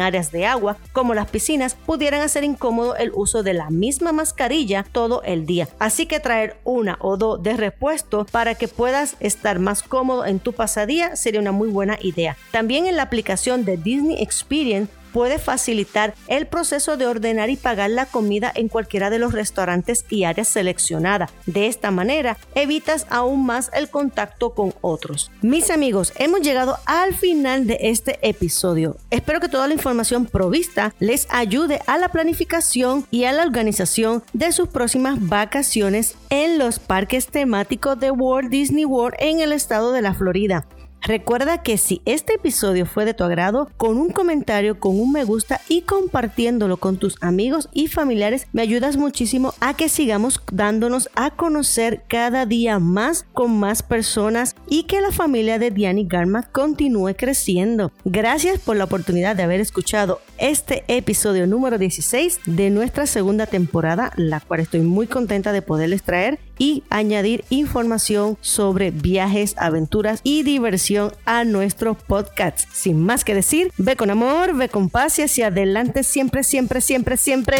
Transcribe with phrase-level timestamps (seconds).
[0.00, 4.84] áreas de agua como las piscinas pudieran hacer incómodo el uso de la misma mascarilla
[4.90, 5.68] todo el día.
[5.78, 10.38] Así que traer una o dos de repuesto para que puedas estar más cómodo en
[10.38, 12.36] tu pasadía sería una muy buena idea.
[12.50, 17.90] También en la aplicación de Disney Experience puede facilitar el proceso de ordenar y pagar
[17.90, 21.30] la comida en cualquiera de los restaurantes y áreas seleccionadas.
[21.46, 25.30] De esta manera, evitas aún más el contacto con otros.
[25.42, 28.96] Mis amigos, hemos llegado al final de este episodio.
[29.10, 34.22] Espero que toda la información provista les ayude a la planificación y a la organización
[34.32, 39.92] de sus próximas vacaciones en los parques temáticos de Walt Disney World en el estado
[39.92, 40.66] de la Florida.
[41.02, 45.24] Recuerda que si este episodio fue de tu agrado, con un comentario, con un me
[45.24, 51.08] gusta y compartiéndolo con tus amigos y familiares, me ayudas muchísimo a que sigamos dándonos
[51.14, 56.42] a conocer cada día más con más personas y que la familia de Diani Garma
[56.42, 57.92] continúe creciendo.
[58.04, 64.12] Gracias por la oportunidad de haber escuchado este episodio número 16 de nuestra segunda temporada,
[64.16, 70.42] la cual estoy muy contenta de poderles traer y añadir información sobre viajes, aventuras y
[70.42, 72.68] diversión a nuestro podcast.
[72.72, 76.82] Sin más que decir, ve con amor, ve con paz y hacia adelante siempre, siempre,
[76.82, 77.56] siempre, siempre.